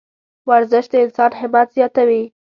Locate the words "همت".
1.39-1.67